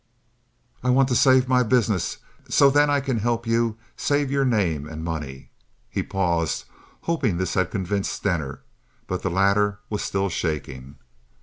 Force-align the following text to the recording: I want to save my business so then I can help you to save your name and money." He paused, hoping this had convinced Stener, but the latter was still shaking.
I 0.83 0.89
want 0.89 1.09
to 1.09 1.15
save 1.15 1.47
my 1.47 1.61
business 1.61 2.17
so 2.49 2.71
then 2.71 2.89
I 2.89 3.01
can 3.01 3.19
help 3.19 3.45
you 3.45 3.73
to 3.97 4.03
save 4.03 4.31
your 4.31 4.43
name 4.45 4.89
and 4.89 5.03
money." 5.03 5.51
He 5.91 6.01
paused, 6.01 6.65
hoping 7.01 7.37
this 7.37 7.53
had 7.53 7.69
convinced 7.69 8.11
Stener, 8.11 8.61
but 9.05 9.21
the 9.21 9.29
latter 9.29 9.79
was 9.91 10.01
still 10.01 10.29
shaking. 10.29 10.95